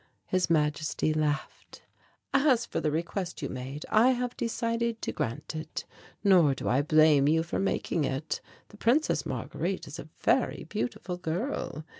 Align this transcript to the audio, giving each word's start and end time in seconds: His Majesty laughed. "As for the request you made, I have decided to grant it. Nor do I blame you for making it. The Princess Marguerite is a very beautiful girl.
His 0.25 0.49
Majesty 0.49 1.13
laughed. 1.13 1.83
"As 2.33 2.65
for 2.65 2.81
the 2.81 2.89
request 2.89 3.43
you 3.43 3.49
made, 3.49 3.85
I 3.91 4.13
have 4.13 4.35
decided 4.35 4.99
to 5.03 5.11
grant 5.11 5.55
it. 5.55 5.85
Nor 6.23 6.55
do 6.55 6.67
I 6.67 6.81
blame 6.81 7.27
you 7.27 7.43
for 7.43 7.59
making 7.59 8.03
it. 8.03 8.41
The 8.69 8.77
Princess 8.77 9.27
Marguerite 9.27 9.85
is 9.87 9.99
a 9.99 10.09
very 10.23 10.63
beautiful 10.67 11.17
girl. 11.17 11.85